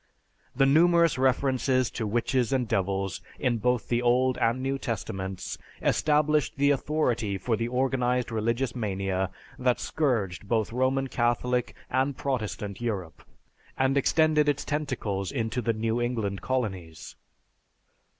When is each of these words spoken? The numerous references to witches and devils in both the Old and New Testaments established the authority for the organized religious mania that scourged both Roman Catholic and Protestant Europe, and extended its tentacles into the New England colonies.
The 0.55 0.65
numerous 0.65 1.19
references 1.19 1.91
to 1.91 2.07
witches 2.07 2.51
and 2.51 2.67
devils 2.67 3.21
in 3.37 3.59
both 3.59 3.87
the 3.87 4.01
Old 4.01 4.35
and 4.39 4.59
New 4.59 4.79
Testaments 4.79 5.59
established 5.79 6.55
the 6.57 6.71
authority 6.71 7.37
for 7.37 7.55
the 7.55 7.67
organized 7.67 8.31
religious 8.31 8.75
mania 8.75 9.29
that 9.59 9.79
scourged 9.79 10.47
both 10.47 10.73
Roman 10.73 11.07
Catholic 11.07 11.75
and 11.87 12.17
Protestant 12.17 12.81
Europe, 12.81 13.23
and 13.77 13.95
extended 13.95 14.49
its 14.49 14.65
tentacles 14.65 15.31
into 15.31 15.61
the 15.61 15.71
New 15.71 16.01
England 16.01 16.41
colonies. 16.41 17.15